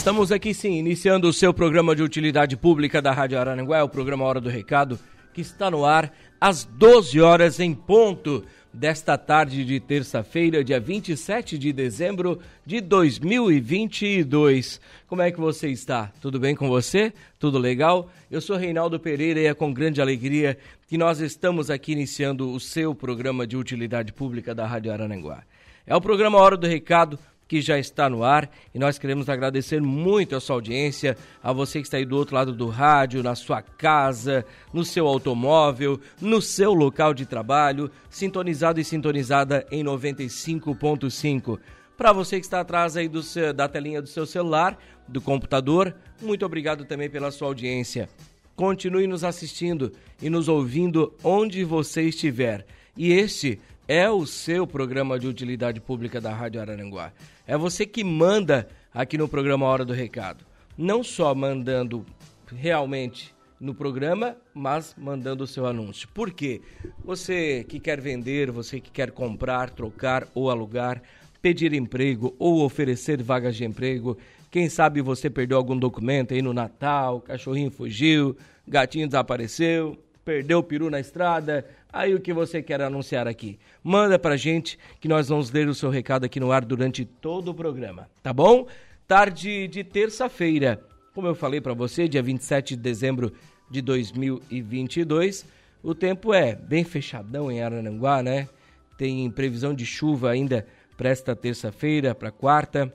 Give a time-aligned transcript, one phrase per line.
[0.00, 3.88] Estamos aqui sim, iniciando o seu programa de utilidade pública da Rádio Araranguá, é o
[3.88, 4.98] programa Hora do Recado,
[5.34, 11.58] que está no ar às 12 horas em ponto desta tarde de terça-feira, dia 27
[11.58, 14.80] de dezembro de 2022.
[15.06, 16.10] Como é que você está?
[16.18, 17.12] Tudo bem com você?
[17.38, 18.08] Tudo legal?
[18.30, 20.56] Eu sou Reinaldo Pereira e é com grande alegria
[20.88, 25.42] que nós estamos aqui iniciando o seu programa de utilidade pública da Rádio Araranguá.
[25.86, 27.18] É o programa Hora do Recado
[27.50, 31.80] que já está no ar e nós queremos agradecer muito a sua audiência, a você
[31.80, 36.40] que está aí do outro lado do rádio, na sua casa, no seu automóvel, no
[36.40, 41.58] seu local de trabalho, sintonizado e sintonizada em 95.5.
[41.96, 43.20] Para você que está atrás aí do
[43.52, 44.78] da telinha do seu celular,
[45.08, 48.08] do computador, muito obrigado também pela sua audiência.
[48.54, 49.90] Continue nos assistindo
[50.22, 52.64] e nos ouvindo onde você estiver.
[52.96, 53.60] E este
[53.90, 57.12] é o seu programa de utilidade pública da Rádio Araranguá.
[57.44, 60.44] É você que manda aqui no programa Hora do Recado.
[60.78, 62.06] Não só mandando
[62.46, 66.08] realmente no programa, mas mandando o seu anúncio.
[66.14, 66.60] Por quê?
[67.04, 71.02] Você que quer vender, você que quer comprar, trocar ou alugar,
[71.42, 74.16] pedir emprego ou oferecer vagas de emprego,
[74.52, 78.36] quem sabe você perdeu algum documento aí no Natal, cachorrinho fugiu,
[78.68, 83.58] gatinho desapareceu, perdeu o peru na estrada, Aí o que você quer anunciar aqui?
[83.82, 87.50] Manda pra gente que nós vamos ler o seu recado aqui no ar durante todo
[87.50, 88.66] o programa, tá bom?
[89.08, 90.80] Tarde de terça-feira,
[91.12, 93.32] como eu falei para você, dia 27 de dezembro
[93.68, 95.44] de 2022,
[95.82, 98.48] o tempo é bem fechadão em Arananguá, né?
[98.96, 100.64] Tem previsão de chuva ainda
[100.96, 102.92] para esta terça-feira, para quarta,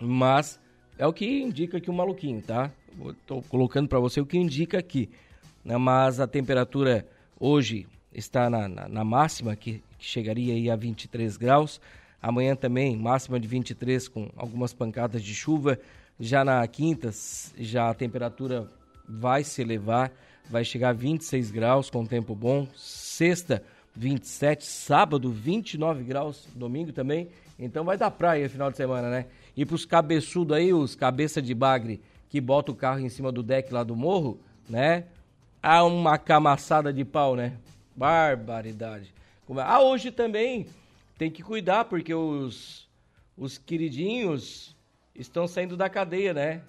[0.00, 0.60] mas
[0.96, 2.70] é o que indica aqui o maluquinho, tá?
[3.08, 5.10] Estou colocando para você o que indica aqui,
[5.64, 5.76] né?
[5.76, 7.06] mas a temperatura
[7.42, 11.80] Hoje está na, na, na máxima, que, que, chegaria a 23 graus.
[12.20, 15.78] Amanhã também, máxima de 23 com algumas pancadas de chuva.
[16.18, 17.10] Já na quinta,
[17.58, 18.68] já a temperatura
[19.08, 20.12] vai se elevar,
[20.50, 22.68] vai chegar a 26 graus com tempo bom.
[22.76, 23.62] Sexta,
[23.96, 27.26] 27, sábado 29 graus, domingo também.
[27.58, 29.24] Então vai dar praia final de semana, né?
[29.56, 33.42] E pros cabeçudos aí, os cabeça de bagre que bota o carro em cima do
[33.42, 34.38] deck lá do morro,
[34.68, 35.04] né?
[35.62, 37.56] Há uma camaçada de pau, né?
[37.94, 39.12] Barbaridade.
[39.48, 39.52] É?
[39.62, 40.66] Ah, hoje também
[41.18, 42.88] tem que cuidar, porque os,
[43.36, 44.76] os queridinhos
[45.14, 46.62] estão saindo da cadeia, né?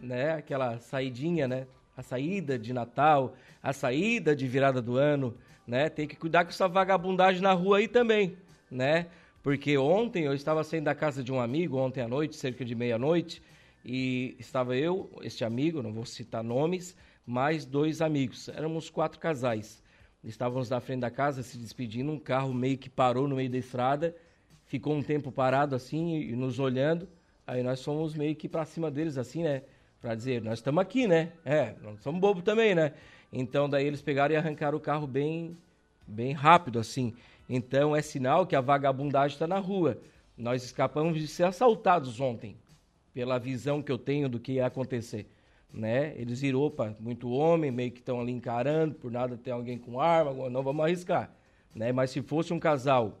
[0.00, 0.34] né?
[0.34, 1.66] Aquela saidinha, né?
[1.96, 5.36] A saída de Natal, a saída de virada do ano,
[5.66, 5.88] né?
[5.88, 8.36] Tem que cuidar com essa vagabundagem na rua aí também,
[8.70, 9.06] né?
[9.42, 12.74] Porque ontem eu estava saindo da casa de um amigo, ontem à noite, cerca de
[12.74, 13.42] meia-noite,
[13.84, 16.94] e estava eu, este amigo, não vou citar nomes,
[17.30, 18.48] mais dois amigos.
[18.48, 19.80] Éramos quatro casais.
[20.22, 23.56] Estávamos na frente da casa se despedindo, um carro meio que parou no meio da
[23.56, 24.14] estrada,
[24.64, 27.08] ficou um tempo parado assim e nos olhando.
[27.46, 29.62] Aí nós fomos meio que para cima deles assim, né?
[30.00, 31.32] Para dizer, nós estamos aqui, né?
[31.44, 32.94] É, não somos bobo também, né?
[33.32, 35.56] Então daí eles pegaram e arrancaram o carro bem
[36.06, 37.14] bem rápido assim.
[37.48, 39.98] Então é sinal que a vagabundagem está na rua.
[40.36, 42.56] Nós escapamos de ser assaltados ontem,
[43.14, 45.30] pela visão que eu tenho do que ia acontecer
[45.72, 46.14] né?
[46.16, 50.00] Eles viram, opa, muito homem, meio que estão ali encarando, por nada tem alguém com
[50.00, 51.30] arma, não vamos arriscar,
[51.74, 51.92] né?
[51.92, 53.18] Mas se fosse um casal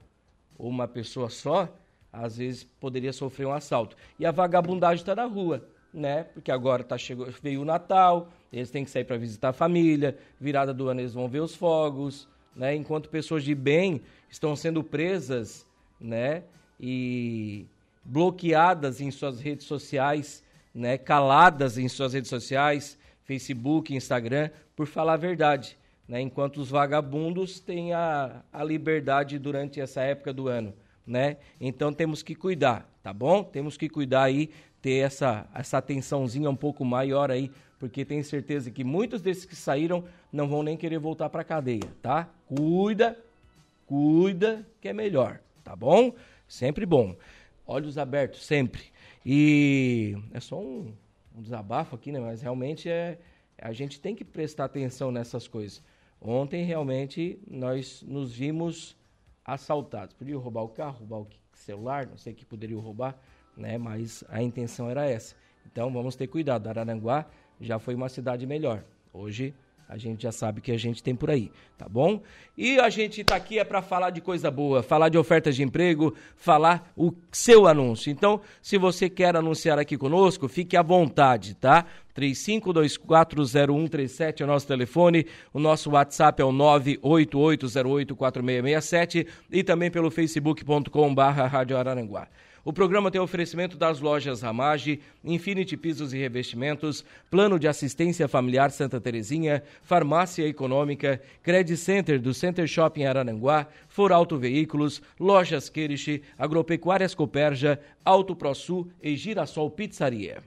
[0.58, 1.68] ou uma pessoa só,
[2.12, 3.96] às vezes poderia sofrer um assalto.
[4.18, 5.64] E a vagabundagem está na rua,
[5.94, 6.24] né?
[6.24, 10.18] Porque agora tá chegou, veio o Natal, eles têm que sair para visitar a família,
[10.40, 12.74] virada do ano eles vão ver os fogos, né?
[12.74, 15.66] Enquanto pessoas de bem estão sendo presas,
[16.00, 16.42] né?
[16.80, 17.66] E
[18.04, 20.42] bloqueadas em suas redes sociais
[20.74, 25.76] né, caladas em suas redes sociais, Facebook, Instagram, por falar a verdade.
[26.08, 30.74] Né, enquanto os vagabundos têm a, a liberdade durante essa época do ano.
[31.06, 31.36] Né?
[31.60, 33.44] Então temos que cuidar, tá bom?
[33.44, 34.50] Temos que cuidar aí
[34.82, 39.56] ter essa, essa atençãozinha um pouco maior aí, porque tenho certeza que muitos desses que
[39.56, 42.28] saíram não vão nem querer voltar para a cadeia, tá?
[42.46, 43.18] Cuida,
[43.86, 46.14] cuida que é melhor, tá bom?
[46.46, 47.16] Sempre bom.
[47.66, 48.82] Olhos abertos, sempre.
[49.24, 50.94] E é só um,
[51.36, 52.20] um desabafo aqui, né?
[52.20, 53.18] Mas realmente é
[53.60, 55.82] a gente tem que prestar atenção nessas coisas.
[56.20, 58.96] Ontem realmente nós nos vimos
[59.44, 60.14] assaltados.
[60.14, 63.18] Podia roubar o carro, roubar o celular, não sei o que poderiam roubar,
[63.56, 63.76] né?
[63.78, 65.34] Mas a intenção era essa.
[65.70, 66.68] Então vamos ter cuidado.
[66.68, 67.26] Araranguá
[67.60, 68.84] já foi uma cidade melhor.
[69.12, 69.54] Hoje
[69.90, 72.22] a gente já sabe que a gente tem por aí, tá bom?
[72.56, 75.64] E a gente está aqui é para falar de coisa boa, falar de ofertas de
[75.64, 78.08] emprego, falar o seu anúncio.
[78.08, 81.86] Então, se você quer anunciar aqui conosco, fique à vontade, tá?
[82.16, 91.46] 35240137 é o nosso telefone, o nosso WhatsApp é o 988084667 e também pelo facebook.com/barra
[91.46, 92.26] Rádio Araranguá.
[92.62, 98.70] O programa tem oferecimento das lojas Ramage, Infinity Pisos e Revestimentos, Plano de Assistência Familiar
[98.70, 106.22] Santa Terezinha, Farmácia Econômica, Credit Center do Center Shopping Arananguá, For Auto Veículos, Lojas Queriche,
[106.38, 110.42] Agropecuárias Coperja, Auto ProSul e Girassol Pizzaria.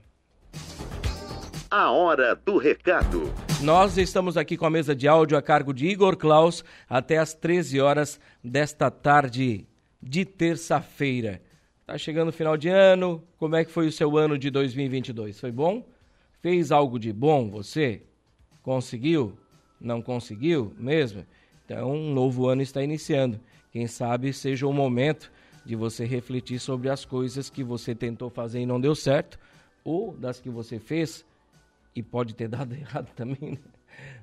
[1.75, 3.33] A hora do recado.
[3.63, 7.33] Nós estamos aqui com a mesa de áudio a cargo de Igor Klaus até às
[7.33, 9.67] 13 horas desta tarde
[9.99, 11.41] de terça-feira.
[11.83, 13.23] Tá chegando o final de ano.
[13.39, 15.39] Como é que foi o seu ano de 2022?
[15.39, 15.83] Foi bom?
[16.41, 18.03] Fez algo de bom você?
[18.61, 19.35] Conseguiu?
[19.81, 21.25] Não conseguiu mesmo?
[21.65, 23.39] Então, um novo ano está iniciando.
[23.71, 25.31] Quem sabe seja o momento
[25.65, 29.39] de você refletir sobre as coisas que você tentou fazer e não deu certo,
[29.83, 31.25] ou das que você fez
[31.95, 33.51] e pode ter dado errado também.
[33.51, 33.57] Né?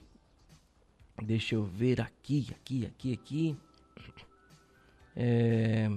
[1.23, 3.57] Deixa eu ver aqui, aqui, aqui, aqui.
[5.17, 5.89] É,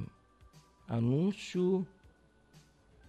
[0.87, 1.85] anúncio.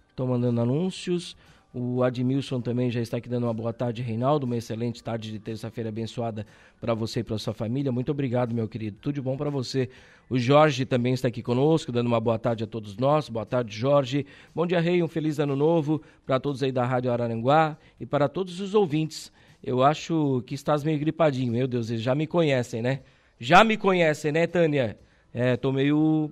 [0.09, 1.37] Estou mandando anúncios.
[1.71, 4.47] O Admilson também já está aqui dando uma boa tarde, Reinaldo.
[4.47, 6.45] Uma excelente tarde de terça-feira abençoada
[6.81, 7.91] para você e para sua família.
[7.91, 8.97] Muito obrigado, meu querido.
[8.99, 9.87] Tudo de bom para você.
[10.27, 13.29] O Jorge também está aqui conosco, dando uma boa tarde a todos nós.
[13.29, 14.25] Boa tarde, Jorge.
[14.53, 15.03] Bom dia, Rei.
[15.03, 19.31] Um feliz ano novo para todos aí da Rádio Araranguá e para todos os ouvintes.
[19.63, 21.51] Eu acho que estás meio gripadinho.
[21.51, 23.01] Meu Deus, eles já me conhecem, né?
[23.39, 24.97] Já me conhecem, né, Tânia?
[25.31, 26.31] É, tô meio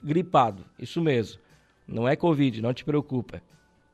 [0.00, 0.64] gripado.
[0.78, 1.40] Isso mesmo.
[1.88, 3.42] Não é Covid, não te preocupa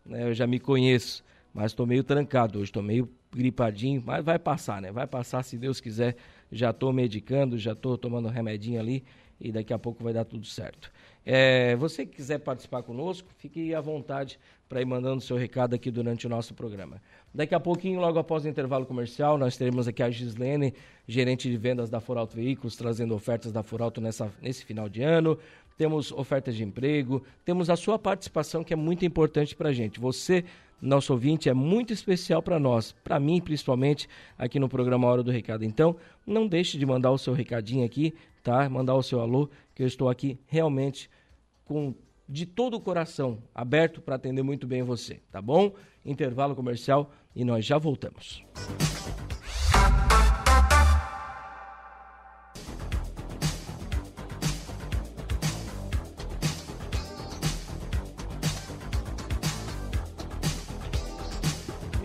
[0.09, 0.29] né?
[0.29, 4.81] Eu já me conheço, mas estou meio trancado hoje, estou meio gripadinho, mas vai passar,
[4.81, 4.91] né?
[4.91, 6.17] Vai passar se Deus quiser.
[6.51, 9.05] Já estou medicando, já estou tomando um remedinho ali
[9.41, 10.91] e daqui a pouco vai dar tudo certo.
[11.25, 15.91] É, você que quiser participar conosco, fique à vontade para ir mandando seu recado aqui
[15.91, 17.01] durante o nosso programa.
[17.35, 20.73] Daqui a pouquinho, logo após o intervalo comercial, nós teremos aqui a Gislene,
[21.07, 25.39] gerente de vendas da Foralto Veículos, trazendo ofertas da Foralto nesse final de ano
[25.77, 30.01] temos ofertas de emprego, temos a sua participação que é muito importante para a gente.
[30.01, 30.45] Você,
[30.81, 35.31] nosso ouvinte, é muito especial para nós, para mim principalmente, aqui no programa Hora do
[35.31, 35.65] Recado.
[35.65, 38.69] Então, não deixe de mandar o seu recadinho aqui, tá?
[38.69, 41.11] Mandar o seu alô, que eu estou aqui realmente
[41.65, 41.95] com
[42.29, 45.73] de todo o coração aberto para atender muito bem você, tá bom?
[46.05, 48.45] Intervalo comercial e nós já voltamos.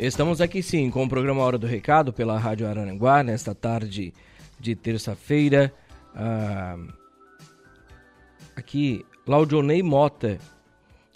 [0.02, 4.12] Estamos aqui sim com o programa Hora do Recado pela Rádio Araranguá, nesta tarde
[4.60, 5.72] de terça-feira.
[6.16, 6.76] Ah,
[8.56, 10.40] aqui, Laudionei Mota.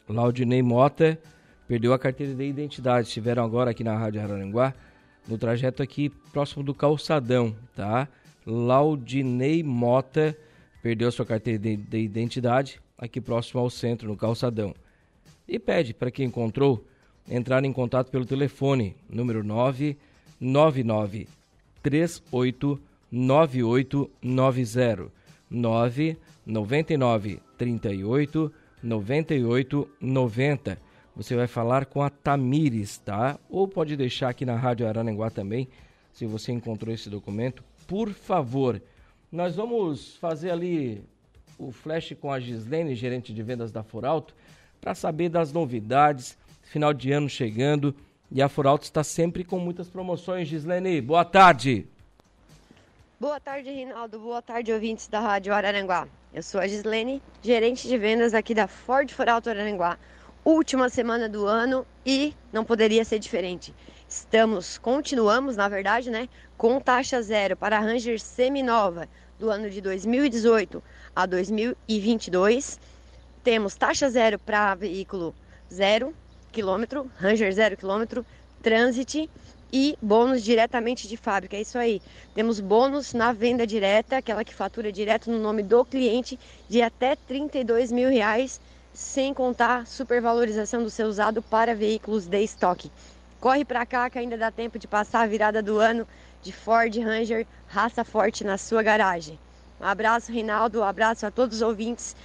[0.08, 1.20] Laudionei Mota
[1.68, 3.08] perdeu a carteira de identidade.
[3.08, 4.72] Estiveram agora aqui na Rádio Araranguá,
[5.28, 8.08] no trajeto aqui próximo do calçadão, tá?
[8.46, 10.38] Laudinei Mota
[10.84, 14.76] perdeu a sua carteira de, de identidade aqui próximo ao centro, no calçadão.
[15.48, 16.86] E pede para quem encontrou
[17.30, 21.28] entrar em contato pelo telefone número 999
[21.82, 22.80] 38
[23.12, 25.12] 9890
[25.50, 28.54] 999 38
[28.84, 30.78] 98 90.
[31.16, 33.40] Você vai falar com a Tamires, tá?
[33.50, 35.68] Ou pode deixar aqui na Rádio Arananguá também,
[36.12, 37.64] se você encontrou esse documento.
[37.88, 38.82] Por favor,
[39.32, 41.02] nós vamos fazer ali
[41.58, 44.36] o flash com a Gislene, gerente de vendas da Foralto,
[44.82, 47.96] para saber das novidades, final de ano chegando
[48.32, 50.48] e a Foralto está sempre com muitas promoções.
[50.48, 51.88] Gislene, boa tarde.
[53.20, 54.20] Boa tarde, Rinaldo.
[54.20, 56.08] Boa tarde, ouvintes da Rádio Araranguá.
[56.34, 59.98] Eu sou a Gislene, gerente de vendas aqui da Ford Foralto Araranguá.
[60.44, 63.74] Última semana do ano e não poderia ser diferente.
[64.08, 69.08] Estamos, continuamos, na verdade, né, com taxa zero para a Ranger semi-nova
[69.40, 70.84] do ano de 2018
[71.16, 72.80] a 2022.
[73.44, 75.34] Temos taxa zero para veículo
[75.72, 76.14] zero
[76.56, 78.26] quilômetro, Ranger zero quilômetro,
[78.64, 79.30] Transit
[79.72, 81.58] e bônus diretamente de fábrica.
[81.58, 82.02] É isso aí.
[82.34, 87.16] Temos bônus na venda direta, aquela que fatura direto no nome do cliente, de até
[87.16, 88.62] 32 mil reais,
[88.94, 92.90] sem contar supervalorização do seu usado para veículos de estoque.
[93.40, 96.08] Corre para cá que ainda dá tempo de passar a virada do ano
[96.42, 99.38] de Ford Ranger raça forte na sua garagem.
[99.80, 100.80] Um abraço, Reinaldo.
[100.80, 102.16] Um abraço a todos os ouvintes.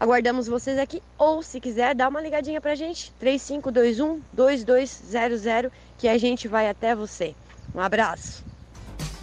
[0.00, 1.00] Aguardamos vocês aqui.
[1.18, 3.12] Ou, se quiser, dá uma ligadinha pra gente.
[3.22, 7.34] 3521-2200, que a gente vai até você.
[7.74, 8.42] Um abraço.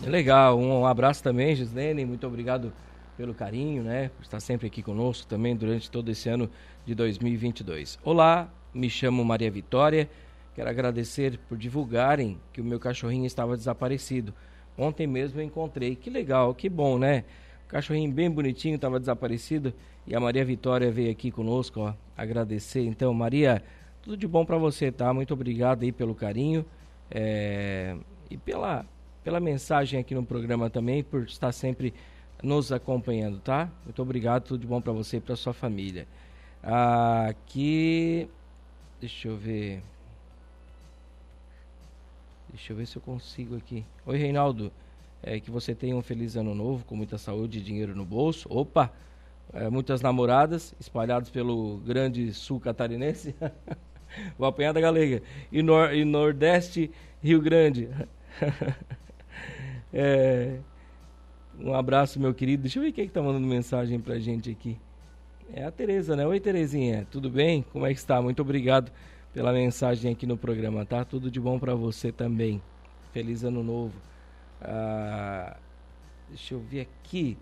[0.06, 0.60] É legal.
[0.60, 2.06] Um abraço também, Gislene.
[2.06, 2.72] Muito obrigado
[3.18, 4.12] pelo carinho, né?
[4.16, 6.48] Por estar sempre aqui conosco também durante todo esse ano
[6.86, 7.98] de 2022.
[8.04, 10.08] Olá, me chamo Maria Vitória.
[10.54, 14.32] Quero agradecer por divulgarem que o meu cachorrinho estava desaparecido.
[14.78, 15.96] Ontem mesmo eu encontrei.
[15.96, 17.24] Que legal, que bom, né?
[17.68, 19.74] Cachorrinho bem bonitinho estava desaparecido
[20.06, 22.86] e a Maria Vitória veio aqui conosco, ó, agradecer.
[22.86, 23.62] Então, Maria,
[24.02, 25.14] tudo de bom para você, tá?
[25.14, 26.66] Muito obrigado aí pelo carinho
[27.12, 27.98] é,
[28.30, 28.86] e pela,
[29.22, 31.94] pela mensagem aqui no programa também, por estar sempre
[32.42, 33.70] nos acompanhando, tá?
[33.84, 36.08] Muito obrigado, tudo de bom para você e para sua família.
[36.64, 38.30] Aqui,
[39.02, 39.84] deixa eu ver.
[42.50, 43.84] Deixa eu ver se eu consigo aqui.
[44.06, 44.72] Oi, Reinaldo.
[45.28, 48.48] É, que você tenha um feliz ano novo, com muita saúde e dinheiro no bolso.
[48.50, 48.92] Opa!
[49.54, 53.36] é, muitas namoradas espalhadas pelo grande sul catarinense.
[54.38, 55.22] Vou apanhar da galega.
[55.52, 56.90] E, nor, e Nordeste,
[57.22, 57.90] Rio Grande.
[59.94, 60.60] é,
[61.60, 62.64] um abraço, meu querido.
[62.64, 64.78] Deixa eu ver quem é que tá mandando mensagem pra gente aqui.
[65.54, 66.26] É a Tereza, né?
[66.26, 67.08] Oi, Terezinha.
[67.12, 67.66] Tudo bem?
[67.72, 68.22] Como é que está?
[68.22, 68.92] Muito obrigado
[69.34, 71.04] pela mensagem aqui no programa, tá?
[71.06, 72.62] Tudo de bom para você também.
[73.14, 73.94] Feliz ano novo.
[74.62, 75.56] Ah,
[76.30, 77.38] deixa eu ver aqui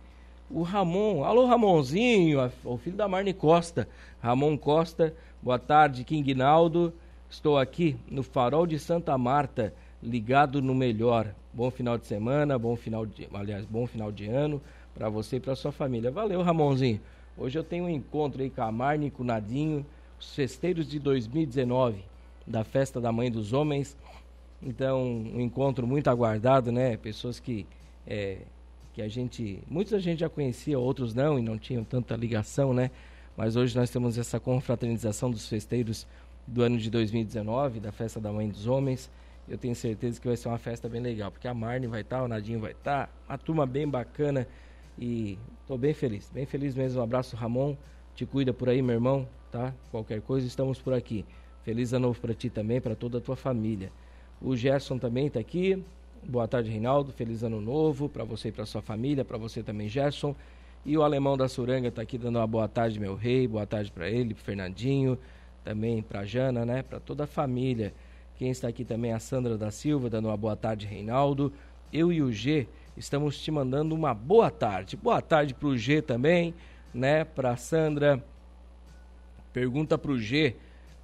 [0.50, 1.24] o Ramon.
[1.24, 3.88] Alô, Ramonzinho, o filho da Marne Costa.
[4.22, 6.94] Ramon Costa, boa tarde, King Naldo.
[7.30, 11.34] Estou aqui no Farol de Santa Marta, ligado no melhor.
[11.54, 14.62] Bom final de semana, bom final de, aliás, bom final de ano
[14.94, 16.12] para você e para sua família.
[16.12, 17.02] Valeu, Ramonzinho.
[17.38, 19.86] Hoje eu tenho um encontro aí com a Marne com o Nadinho,
[20.20, 22.04] os festeiros de 2019
[22.48, 23.98] da Festa da Mãe dos Homens.
[24.66, 26.98] Então, um encontro muito aguardado, né?
[26.98, 27.68] Pessoas que
[28.08, 28.40] é,
[28.96, 32.74] que a gente, muitos a gente já conhecia, outros não e não tinham tanta ligação,
[32.74, 32.90] né?
[33.38, 36.08] Mas hoje nós temos essa confraternização dos festeiros
[36.48, 39.12] do ano de 2019, da festa da Mãe dos Homens.
[39.50, 42.20] Eu tenho certeza que vai ser uma festa bem legal, porque a Marne vai estar,
[42.20, 44.48] tá, o Nadinho vai estar, tá, uma turma bem bacana
[44.98, 47.02] e estou bem feliz, bem feliz mesmo.
[47.02, 47.76] Um abraço, Ramon.
[48.16, 49.74] Te cuida por aí, meu irmão, tá?
[49.92, 51.26] Qualquer coisa, estamos por aqui.
[51.64, 53.92] Feliz ano novo para ti também, para toda a tua família.
[54.46, 55.84] O Gerson também está aqui,
[56.24, 57.12] Boa tarde, Reinaldo.
[57.12, 60.36] Feliz ano novo para você e para sua família, para você também, Gerson.
[60.86, 63.48] E o alemão da Suranga está aqui dando uma boa tarde, meu rei.
[63.48, 65.18] Boa tarde para ele, para Fernandinho,
[65.64, 66.84] também para Jana, né?
[66.84, 67.92] Para toda a família.
[68.38, 71.52] Quem está aqui também é a Sandra da Silva, dando uma boa tarde, Reinaldo.
[71.92, 74.96] Eu e o G estamos te mandando uma boa tarde.
[74.96, 76.54] Boa tarde para o G também,
[76.94, 77.24] né?
[77.24, 78.24] Para Sandra.
[79.52, 80.56] Pergunta para o G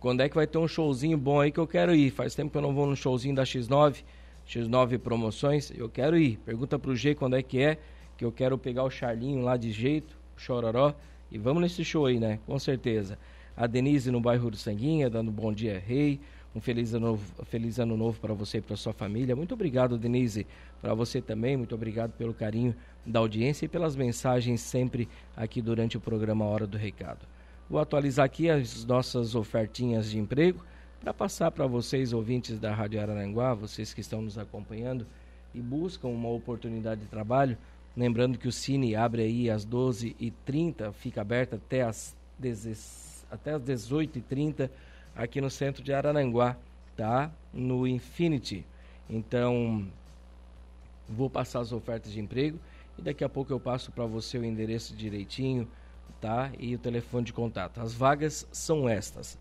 [0.01, 2.12] quando é que vai ter um showzinho bom aí que eu quero ir.
[2.12, 4.03] Faz tempo que eu não vou no showzinho da X9
[4.48, 6.38] X9 promoções, eu quero ir.
[6.46, 7.77] Pergunta pro G quando é que é,
[8.17, 10.93] que eu quero pegar o Charlinho lá de jeito, Chororó,
[11.31, 12.39] e vamos nesse show aí, né?
[12.46, 13.17] Com certeza.
[13.55, 16.20] A Denise no bairro do Sanguinha, dando bom dia, rei.
[16.53, 19.34] Um feliz ano novo, feliz ano novo para você e para sua família.
[19.38, 20.46] Muito obrigado, Denise,
[20.81, 21.55] para você também.
[21.55, 26.67] Muito obrigado pelo carinho da audiência e pelas mensagens sempre aqui durante o programa Hora
[26.67, 27.25] do Recado.
[27.72, 30.62] Vou atualizar aqui as nossas ofertinhas de emprego
[31.00, 35.08] para passar para vocês, ouvintes da Rádio Araranguá, vocês que estão nos acompanhando
[35.56, 37.58] e buscam uma oportunidade de trabalho.
[37.96, 42.13] Lembrando que o Cine abre aí às 12h30, fica aberto até às,
[43.32, 44.70] até às 18h30
[45.16, 46.58] aqui no centro de Araranguá,
[46.98, 47.32] tá?
[47.54, 48.66] No Infinity.
[49.10, 49.88] Então,
[51.08, 52.60] vou passar as ofertas de emprego
[52.98, 55.66] e daqui a pouco eu passo para você o endereço direitinho,
[56.22, 56.51] tá?
[56.60, 57.82] E o telefone de contato.
[57.82, 59.38] As vagas são estas.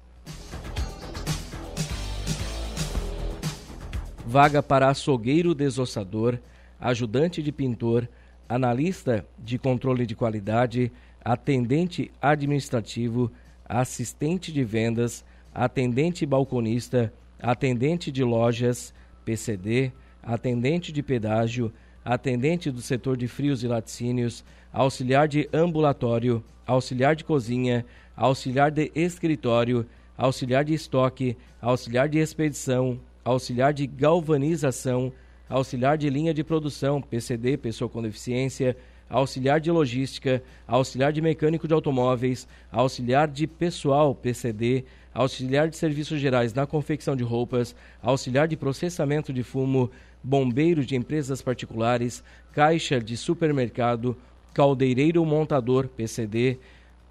[4.27, 6.39] Vaga para açougueiro desossador,
[6.81, 8.09] ajudante de pintor,
[8.49, 10.91] analista de controle de qualidade,
[11.23, 13.31] atendente administrativo,
[13.69, 18.95] assistente de vendas, atendente balconista, atendente de lojas,
[19.25, 21.73] PCD, atendente de pedágio,
[22.05, 27.85] atendente do setor de frios e laticínios, auxiliar de ambulatório, auxiliar de cozinha,
[28.17, 29.87] auxiliar de escritório,
[30.17, 35.13] auxiliar de estoque, auxiliar de expedição, auxiliar de galvanização,
[35.49, 38.77] auxiliar de linha de produção, PCD, pessoa com deficiência,
[39.09, 46.21] auxiliar de logística, auxiliar de mecânico de automóveis, auxiliar de pessoal, PCD, auxiliar de serviços
[46.21, 49.91] gerais na confecção de roupas, auxiliar de processamento de fumo,
[50.23, 52.23] bombeiro de empresas particulares,
[52.53, 54.17] caixa de supermercado,
[54.53, 56.59] caldeireiro montador, PCD,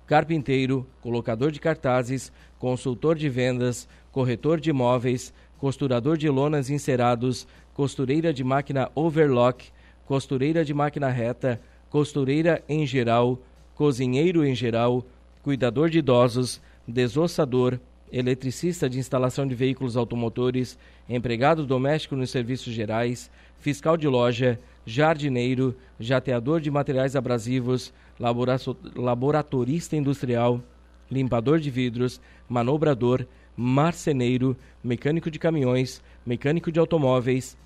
[0.06, 8.34] carpinteiro, colocador de cartazes, consultor de vendas, corretor de imóveis, costurador de lonas encerados, costureira
[8.34, 9.70] de máquina overlock,
[10.06, 13.40] costureira de máquina reta, costureira em geral,
[13.76, 15.06] cozinheiro em geral,
[15.44, 17.80] cuidador de idosos, desossador,
[18.12, 25.76] eletricista de instalação de veículos automotores, empregado doméstico nos serviços gerais, fiscal de loja, jardineiro,
[26.00, 27.94] jateador de materiais abrasivos,
[28.96, 30.62] laboratorista industrial,
[31.10, 37.58] limpador de vidros, manobrador, marceneiro, mecânico de caminhões, mecânico de automóveis,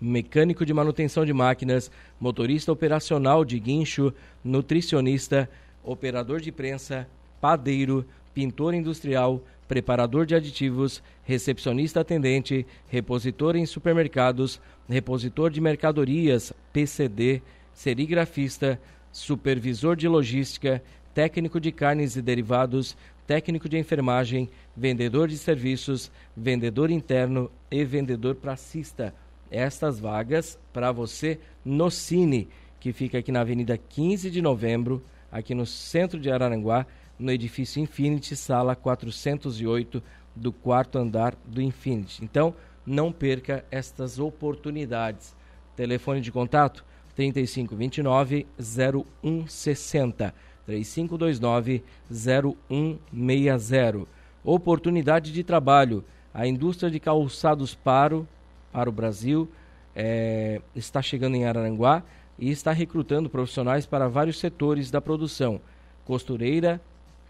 [0.00, 1.90] mecânico de manutenção de máquinas,
[2.20, 4.12] motorista operacional de guincho,
[4.42, 5.48] nutricionista,
[5.82, 7.08] operador de prensa,
[7.40, 17.42] padeiro, pintor industrial, preparador de aditivos, recepcionista atendente, repositor em supermercados, repositor de mercadorias, PCD,
[17.72, 18.80] serigrafista,
[19.12, 20.82] supervisor de logística,
[21.14, 22.96] técnico de carnes e derivados,
[23.26, 29.14] técnico de enfermagem, vendedor de serviços, vendedor interno e vendedor pracista.
[29.50, 32.48] Estas vagas para você no Cine,
[32.80, 36.86] que fica aqui na Avenida 15 de Novembro, aqui no centro de Araranguá,
[37.18, 40.02] no edifício Infinity, sala 408
[40.34, 42.24] do quarto andar do Infinity.
[42.24, 45.34] Então, não perca estas oportunidades.
[45.76, 50.34] Telefone de contato 3529 0160
[50.66, 54.06] 3529 0160.
[54.42, 56.04] Oportunidade de trabalho.
[56.32, 58.26] A indústria de calçados Paro
[58.72, 59.48] para o Brasil
[59.94, 62.02] é, está chegando em Araranguá
[62.38, 65.60] e está recrutando profissionais para vários setores da produção:
[66.04, 66.80] costureira,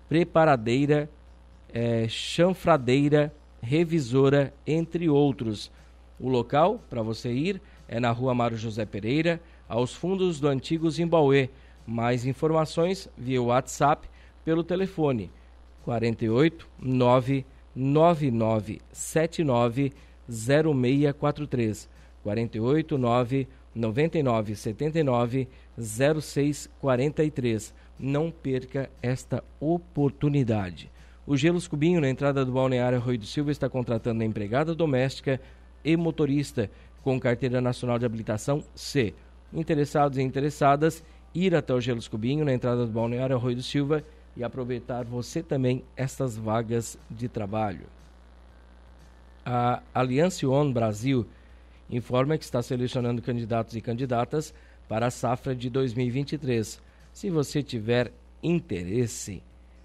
[0.08, 1.08] preparadeira,
[1.72, 5.70] é, chanfradeira, revisora, entre outros.
[6.20, 10.90] O local para você ir é na rua Mário José Pereira, aos fundos do antigo
[10.90, 11.48] Zimbauê.
[11.86, 14.08] Mais informações via WhatsApp
[14.44, 15.30] pelo telefone
[15.84, 19.92] 48 999 79
[20.26, 21.90] 0643
[22.22, 27.74] 48 9 99 79 0643.
[27.98, 30.90] Não perca esta oportunidade.
[31.26, 35.40] O Gelos Cubinho, na entrada do balneário Rui do Silva, está contratando a empregada doméstica
[35.84, 36.70] e motorista
[37.02, 39.14] com carteira nacional de habilitação C.
[39.52, 41.04] Interessados e interessadas,
[41.34, 44.04] ir até o Gelos Cubinho, na entrada do balneário Rui do Silva,
[44.36, 47.86] e aproveitar você também estas vagas de trabalho.
[49.46, 51.26] A Aliança On Brasil
[51.88, 54.54] informa que está selecionando candidatos e candidatas
[54.88, 56.80] para a safra de 2023.
[57.14, 59.40] Se você tiver interesse,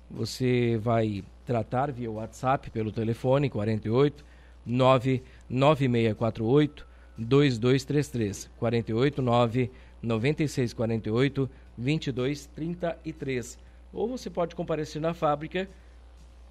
[0.10, 4.26] você vai tratar via WhatsApp pelo telefone 48
[4.65, 9.70] 99648 2233 48 9
[10.02, 13.60] 9648 2233
[13.94, 15.70] ou você pode comparecer na fábrica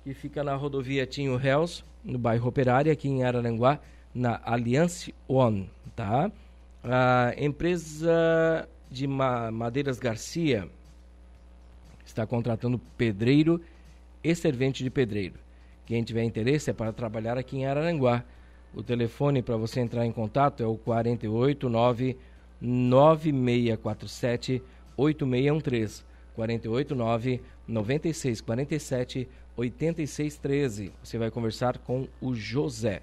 [0.05, 3.81] que fica na rodovia Tinho Réus, no bairro Operário, aqui em Araranguá,
[4.14, 6.31] na Alliance One, tá?
[6.85, 10.68] A empresa de Madeiras Garcia
[12.05, 13.61] está contratando pedreiro
[14.24, 15.35] e servente de pedreiro.
[15.87, 18.24] Quem tiver interesse é para trabalhar aqui em Araranguá.
[18.74, 22.16] O telefone para você entrar em contato é o 489
[22.61, 24.62] 9647
[24.96, 26.05] 8613.
[26.35, 30.92] 489 9647 8613.
[31.03, 33.03] Você vai conversar com o José.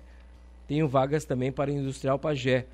[0.68, 2.66] Tenho vagas também para Industrial Pagé.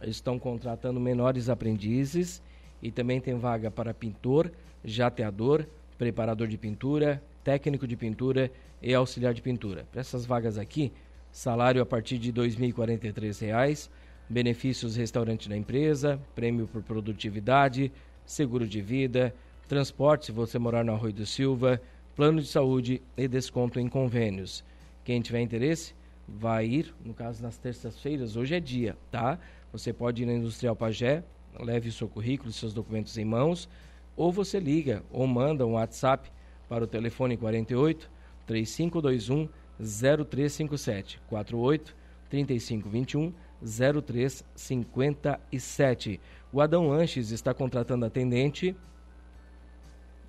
[0.00, 2.42] Eles estão contratando menores aprendizes
[2.84, 4.52] e também tem vaga para pintor,
[4.84, 5.64] jateador,
[5.96, 8.50] preparador de pintura, técnico de pintura
[8.82, 9.86] e auxiliar de pintura.
[9.90, 10.92] Para essas vagas aqui,
[11.32, 13.88] salário a partir de R$ 2.043,
[14.28, 17.90] benefícios restaurante da empresa, prêmio por produtividade,
[18.26, 19.34] seguro de vida,
[19.66, 21.80] transporte se você morar no Arroio do Silva,
[22.14, 24.62] plano de saúde e desconto em convênios.
[25.02, 25.94] Quem tiver interesse,
[26.28, 29.38] vai ir, no caso nas terças-feiras, hoje é dia, tá?
[29.72, 31.24] Você pode ir na Industrial Pagé,
[31.60, 33.68] leve o seu currículo, seus documentos em mãos,
[34.16, 36.30] ou você liga ou manda um WhatsApp
[36.68, 38.08] para o telefone 48
[38.46, 41.96] 3521 0357 48
[42.28, 46.20] 3521 0357.
[46.52, 48.76] O Adão Lanches está contratando atendente,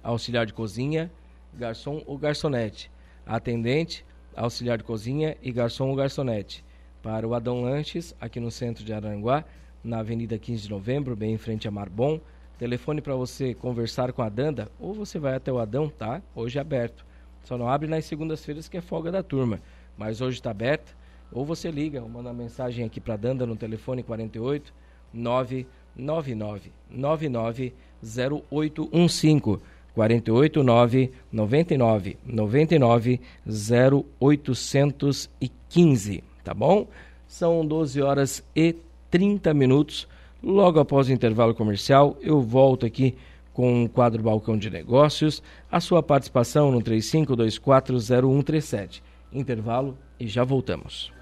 [0.02, 1.12] auxiliar de cozinha,
[1.54, 2.90] garçom ou garçonete.
[3.26, 6.64] Atendente, auxiliar de cozinha e garçom ou garçonete.
[7.02, 9.44] Para o Adão Lanches, aqui no centro de Aranguá,
[9.86, 12.20] na Avenida 15 de Novembro, bem em frente a Marbon.
[12.58, 16.22] Telefone para você conversar com a Danda, ou você vai até o Adão, tá?
[16.34, 17.06] Hoje é aberto.
[17.44, 19.60] Só não abre nas segundas-feiras que é folga da turma.
[19.98, 20.96] Mas hoje está aberto.
[21.32, 24.74] Ou você liga, ou manda mensagem aqui para a Danda no telefone 48
[25.14, 29.60] 999 99 0815.
[29.94, 36.88] 48 9 99 99 0815, tá bom?
[37.28, 38.76] São 12 horas e
[39.10, 40.08] 30 minutos.
[40.44, 43.16] Logo após o intervalo comercial, eu volto aqui
[43.54, 45.42] com o quadro Balcão de Negócios,
[45.72, 49.02] a sua participação no 35240137.
[49.32, 51.14] Intervalo e já voltamos.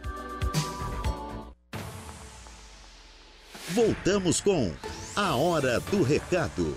[3.69, 4.71] Voltamos com
[5.15, 6.75] a Hora do Recado.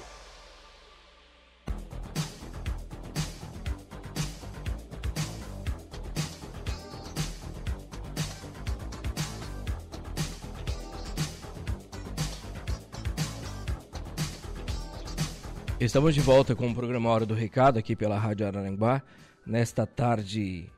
[15.78, 19.02] Estamos de volta com o programa Hora do Recado aqui pela Rádio Araranguá,
[19.46, 20.72] nesta tarde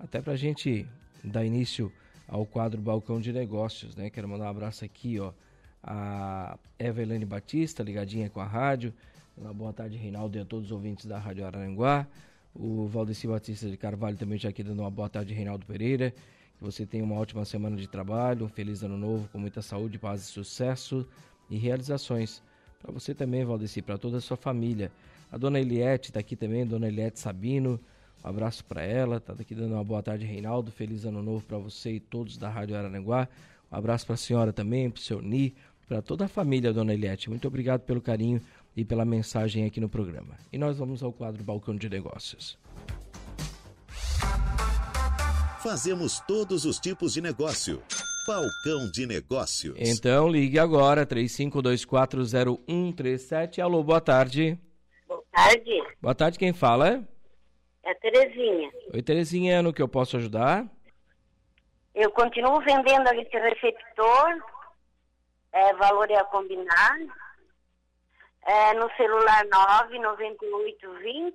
[0.00, 0.84] até para a gente
[1.22, 1.92] dar início
[2.26, 4.10] ao quadro Balcão de Negócios, né?
[4.10, 5.32] Quero mandar um abraço aqui, ó,
[5.80, 8.92] a Evelane Batista, ligadinha com a rádio.
[9.36, 12.08] Uma boa tarde, Reinaldo, e a todos os ouvintes da Rádio Araranguá.
[12.54, 16.10] O Valdeci Batista de Carvalho também já aqui dando uma boa tarde, Reinaldo Pereira.
[16.10, 19.98] Que você tenha uma ótima semana de trabalho, um feliz ano novo, com muita saúde,
[19.98, 21.06] paz e sucesso
[21.48, 22.42] e realizações.
[22.82, 24.90] Para você também, Valdeci, para toda a sua família.
[25.30, 27.80] A dona Eliette está aqui também, dona Eliette Sabino.
[28.22, 29.18] Um abraço para ela.
[29.18, 30.70] Está aqui dando uma boa tarde, Reinaldo.
[30.70, 33.28] Feliz ano novo para você e todos da Rádio Araranguá.
[33.70, 35.54] Um abraço para a senhora também, para o seu Ni,
[35.88, 37.30] para toda a família, dona Eliette.
[37.30, 38.40] Muito obrigado pelo carinho
[38.76, 40.36] e pela mensagem aqui no programa.
[40.52, 42.56] E nós vamos ao quadro Balcão de Negócios.
[45.62, 47.82] Fazemos todos os tipos de negócio.
[48.26, 49.76] Balcão de Negócios.
[49.78, 53.62] Então ligue agora, 35240137.
[53.62, 54.58] Alô, boa tarde.
[55.06, 55.82] Boa tarde.
[56.00, 57.02] Boa tarde, quem fala?
[57.82, 58.70] É a Terezinha.
[58.94, 60.64] Oi, Terezinha, no que eu posso ajudar?
[61.94, 64.36] Eu continuo vendendo esse receptor,
[65.52, 66.98] é, valor é a combinar,
[68.46, 71.34] é, no celular 99820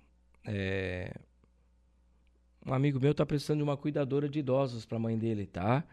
[0.45, 1.13] É...
[2.65, 5.85] Um amigo meu está precisando de uma cuidadora de idosos para a mãe dele, tá?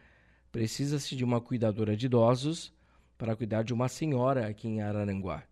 [0.54, 2.72] Precisa-se de uma cuidadora de idosos
[3.18, 5.44] para cuidar de uma senhora aqui em Araranguá.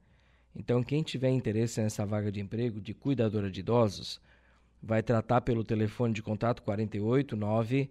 [0.56, 4.22] Então, quem tiver interesse nessa vaga de emprego de cuidadora de idosos,
[4.80, 7.90] vai tratar pelo telefone de contato 489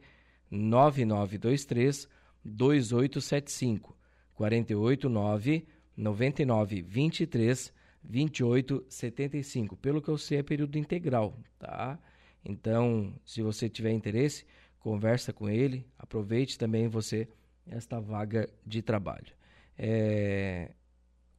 [0.49, 2.09] 9923
[2.45, 3.97] 2875
[4.37, 7.73] 489 9923
[8.05, 9.77] 2875.
[9.79, 11.99] Pelo que eu sei é período integral, tá?
[12.45, 14.47] Então, se você tiver interesse,
[14.81, 17.29] conversa com ele, aproveite também você
[17.67, 19.33] esta vaga de trabalho.
[19.79, 20.73] É...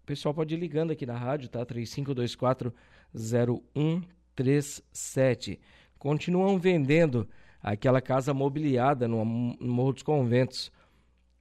[0.03, 1.65] O pessoal pode ir ligando aqui na rádio, tá?
[1.65, 2.73] 3524
[3.13, 5.59] 0137.
[5.97, 7.27] continuam vendendo
[7.61, 10.71] aquela casa mobiliada no, no Morro dos Conventos.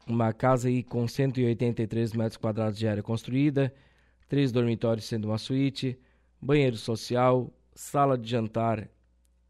[0.07, 3.73] Uma casa aí com 183 metros quadrados de área construída,
[4.29, 5.99] três dormitórios sendo uma suíte,
[6.41, 8.89] banheiro social, sala de jantar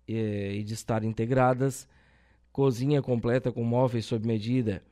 [0.07, 1.89] eh, e de estar integradas,
[2.53, 4.83] cozinha completa com móveis sob medida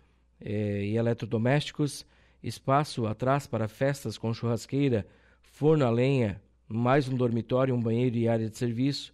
[0.40, 2.07] eh, e eletrodomésticos,
[2.42, 5.07] espaço atrás para festas com churrasqueira,
[5.42, 9.12] forno a lenha, mais um dormitório, um banheiro e área de serviço,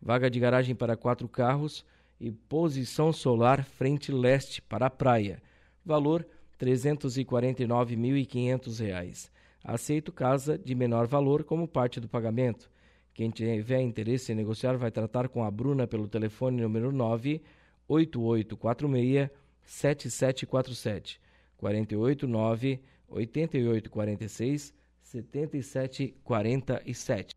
[0.00, 1.84] vaga de garagem para quatro carros
[2.20, 5.42] e posição solar frente leste para a praia.
[5.84, 6.24] Valor
[6.58, 9.30] R$ 349.500.
[9.62, 12.70] Aceito casa de menor valor como parte do pagamento.
[13.12, 17.40] Quem tiver interesse em negociar vai tratar com a Bruna pelo telefone número 9
[17.88, 19.30] 8846
[19.62, 21.20] 7747
[21.56, 27.36] 489 8846 7747.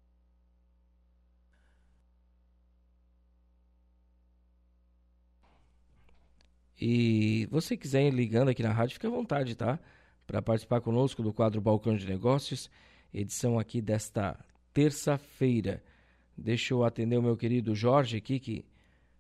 [6.81, 9.77] E você quiser ir ligando aqui na rádio, fique à vontade, tá?
[10.25, 12.69] Para participar conosco do quadro Balcão de Negócios,
[13.13, 14.39] edição aqui desta
[14.73, 15.83] terça-feira.
[16.37, 18.65] Deixa eu atender o meu querido Jorge aqui, que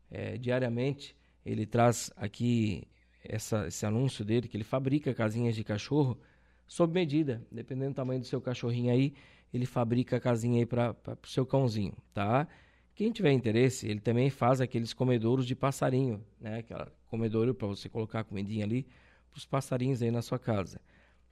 [0.09, 1.15] é, diariamente
[1.49, 2.87] ele traz aqui
[3.23, 6.17] essa, esse anúncio dele, que ele fabrica casinhas de cachorro
[6.67, 7.41] sob medida.
[7.51, 9.13] Dependendo do tamanho do seu cachorrinho aí,
[9.53, 12.47] ele fabrica a casinha aí para o seu cãozinho, tá?
[12.93, 16.59] Quem tiver interesse, ele também faz aqueles comedouros de passarinho, né?
[16.59, 18.85] Aquela comedouro para você colocar a comidinha ali
[19.31, 20.79] para os passarinhos aí na sua casa.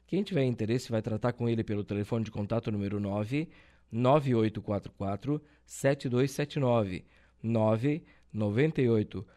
[0.08, 3.48] Quem tiver interesse vai tratar com ele pelo telefone de contato número 9
[3.92, 7.06] 9844 7279
[7.44, 9.28] 998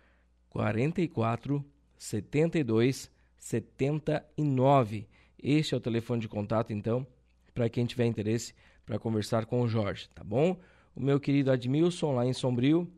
[0.50, 1.64] 44
[1.96, 5.08] 72 79.
[5.42, 7.06] Este é o telefone de contato, então,
[7.54, 10.58] para quem tiver interesse para conversar com o Jorge, tá bom?
[10.94, 12.90] O meu querido Admilson, lá em Sombrio,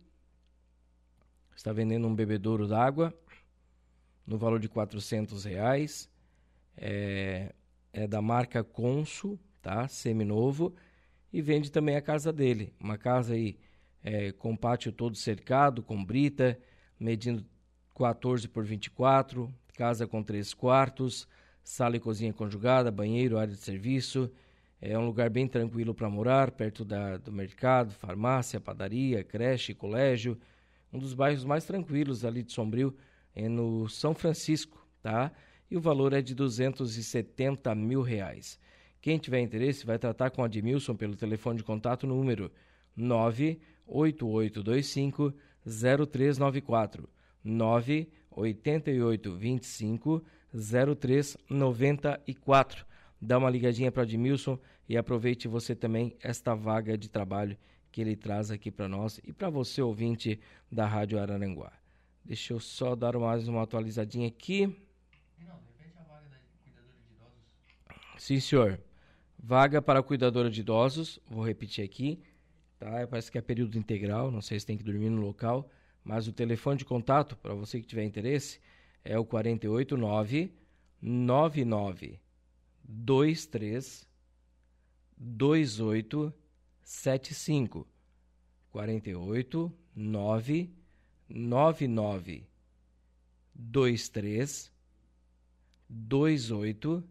[1.54, 3.14] está vendendo um bebedouro d'água
[4.26, 6.10] no valor de 400 reais.
[6.76, 7.54] É,
[7.92, 9.86] é da marca Consul, tá?
[9.86, 10.74] Seminovo.
[11.32, 12.72] E vende também a casa dele.
[12.80, 13.58] Uma casa aí
[14.02, 16.58] é, com pátio todo cercado, com brita,
[17.02, 17.44] medindo
[17.96, 21.28] 14 por 24, casa com três quartos,
[21.62, 24.30] sala e cozinha conjugada, banheiro, área de serviço.
[24.80, 30.38] É um lugar bem tranquilo para morar, perto da, do mercado, farmácia, padaria, creche, colégio.
[30.92, 32.96] Um dos bairros mais tranquilos ali de Sombrio
[33.34, 35.32] é no São Francisco, tá?
[35.70, 38.58] E o valor é de 270 mil reais.
[39.00, 42.52] Quem tiver interesse vai tratar com Admilson pelo telefone de contato número
[42.96, 47.08] 98825 0394
[47.44, 52.84] 98825 0394.
[53.20, 57.56] Dá uma ligadinha para Admilson e aproveite você também esta vaga de trabalho
[57.90, 61.72] que ele traz aqui para nós e para você ouvinte da Rádio Araranguá.
[62.24, 64.66] Deixa eu só dar mais uma atualizadinha aqui.
[64.66, 67.42] Não, a vaga da cuidadora de idosos.
[68.18, 68.80] Sim, senhor.
[69.38, 72.22] Vaga para cuidadora de idosos, vou repetir aqui,
[72.82, 73.06] tá?
[73.06, 75.70] Parece que é período integral, não sei se tem que dormir no local,
[76.02, 78.60] mas o telefone de contato para você que tiver interesse
[79.04, 80.52] é o 489
[81.00, 82.20] 99
[82.84, 84.08] 23
[85.16, 87.86] 2875
[88.70, 90.70] 48 9
[91.28, 92.48] 99
[93.54, 94.72] 23
[95.88, 97.04] 28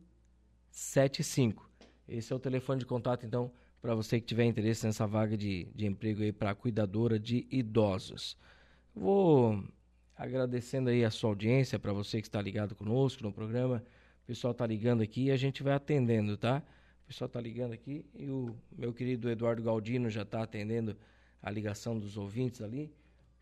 [0.71, 1.69] 75.
[2.07, 5.65] Esse é o telefone de contato, então, para você que tiver interesse nessa vaga de,
[5.73, 8.37] de emprego aí para cuidadora de idosos.
[8.93, 9.63] Vou
[10.15, 13.83] agradecendo aí a sua audiência, para você que está ligado conosco no programa.
[14.23, 16.61] O pessoal está ligando aqui e a gente vai atendendo, tá?
[17.03, 20.95] O pessoal está ligando aqui e o meu querido Eduardo Galdino já está atendendo
[21.41, 22.93] a ligação dos ouvintes ali.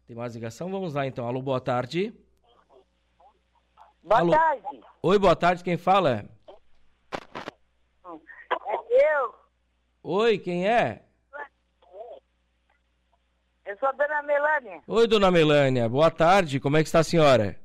[0.07, 0.71] Tem mais ligação?
[0.71, 1.27] Vamos lá então.
[1.27, 2.13] Alô, boa tarde.
[4.01, 4.31] Boa Alô.
[4.31, 4.81] tarde.
[5.03, 5.63] Oi, boa tarde.
[5.63, 6.25] Quem fala?
[10.03, 11.03] Oi, quem é?
[13.65, 14.81] Eu sou a dona Melânia.
[14.87, 15.87] Oi, dona Melânia.
[15.87, 16.59] Boa tarde.
[16.59, 17.59] Como é que está a senhora?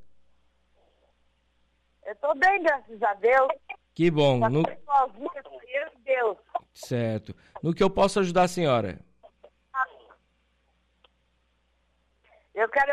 [2.05, 3.49] Eu estou bem, graças a Deus.
[3.95, 4.41] Que bom.
[4.41, 4.63] Tá No...
[4.85, 6.37] sozinha, Deus.
[6.75, 7.35] Certo.
[7.63, 8.99] No que eu posso ajudar a senhora?
[12.55, 12.93] Eu quero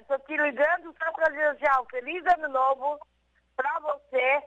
[0.00, 2.98] estou te ligando só para desejar um feliz ano novo
[3.56, 4.42] para você,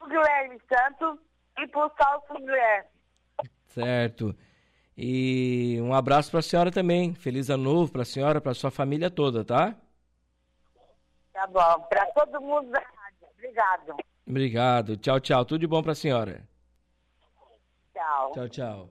[0.00, 1.20] o Guilherme Santos
[1.58, 2.95] e para o Salso Guilherme.
[3.76, 4.34] Certo.
[4.96, 7.14] E um abraço para a senhora também.
[7.14, 9.76] Feliz ano novo para a senhora, para sua família toda, tá?
[11.32, 11.86] Tá bom.
[11.90, 13.28] Para todo mundo da rádio.
[13.36, 13.96] Obrigado.
[14.26, 14.96] Obrigado.
[14.96, 15.44] Tchau, tchau.
[15.44, 16.48] Tudo de bom para a senhora.
[17.92, 18.32] Tchau.
[18.32, 18.90] Tchau, tchau.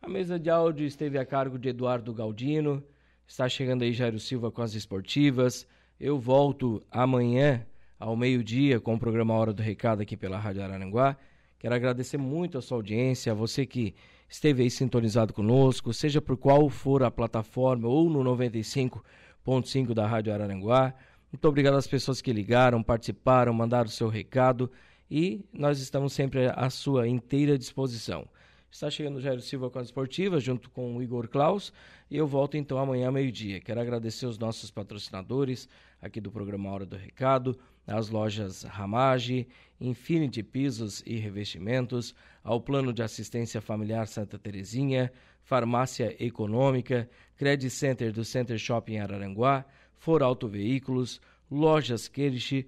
[0.00, 2.82] A mesa de áudio esteve a cargo de Eduardo Galdino.
[3.26, 5.68] Está chegando aí Jairo Silva com as esportivas.
[6.00, 7.66] Eu volto amanhã
[8.00, 11.16] ao meio-dia com o programa Hora do Recado aqui pela Rádio Araranguá.
[11.58, 13.94] Quero agradecer muito a sua audiência, a você que
[14.32, 20.32] esteve aí sintonizado conosco, seja por qual for a plataforma ou no 95.5 da Rádio
[20.32, 20.94] Araranguá.
[21.30, 24.70] Muito obrigado às pessoas que ligaram, participaram, mandaram o seu recado
[25.10, 28.26] e nós estamos sempre à sua inteira disposição.
[28.70, 31.70] Está chegando o Jairo Silva com as esportivas, junto com o Igor Klaus,
[32.10, 33.60] e eu volto então amanhã meio-dia.
[33.60, 35.68] Quero agradecer os nossos patrocinadores
[36.00, 37.54] aqui do programa Hora do Recado,
[37.86, 39.46] as lojas Ramage,
[39.80, 48.12] Infinity Pisos e Revestimentos, ao Plano de Assistência Familiar Santa Terezinha, Farmácia Econômica, Credit Center
[48.12, 49.64] do Center Shopping Araranguá,
[49.96, 52.66] For Auto Veículos, Lojas Queriche,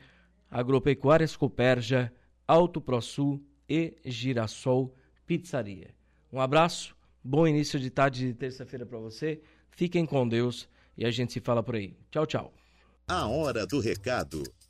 [0.51, 2.13] Agropecuárias Coperja,
[2.47, 4.95] Auto ProSul e Girassol
[5.27, 5.95] Pizzaria.
[6.33, 9.41] Um abraço, bom início de tarde de terça-feira para você.
[9.71, 11.97] Fiquem com Deus e a gente se fala por aí.
[12.11, 12.53] Tchau, tchau.
[13.07, 14.43] A hora do recado,